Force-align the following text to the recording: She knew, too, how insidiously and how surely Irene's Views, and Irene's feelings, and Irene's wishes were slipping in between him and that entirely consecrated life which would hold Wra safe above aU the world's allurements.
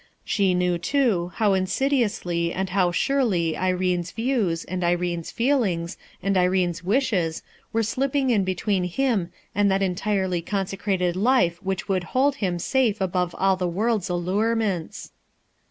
She 0.25 0.55
knew, 0.55 0.79
too, 0.79 1.31
how 1.35 1.53
insidiously 1.53 2.51
and 2.51 2.71
how 2.71 2.91
surely 2.91 3.55
Irene's 3.55 4.09
Views, 4.09 4.63
and 4.63 4.83
Irene's 4.83 5.29
feelings, 5.29 5.95
and 6.23 6.35
Irene's 6.35 6.83
wishes 6.83 7.43
were 7.71 7.83
slipping 7.83 8.31
in 8.31 8.43
between 8.43 8.85
him 8.85 9.29
and 9.53 9.69
that 9.69 9.83
entirely 9.83 10.41
consecrated 10.41 11.15
life 11.15 11.61
which 11.61 11.87
would 11.87 12.05
hold 12.17 12.37
Wra 12.41 12.59
safe 12.59 12.99
above 12.99 13.35
aU 13.37 13.53
the 13.57 13.67
world's 13.67 14.09
allurements. 14.09 15.11